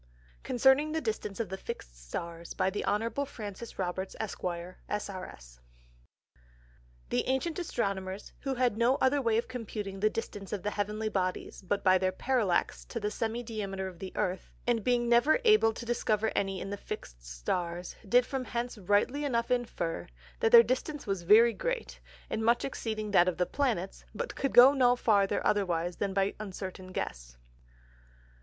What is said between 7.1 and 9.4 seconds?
Ancient Astronomers, who had no other way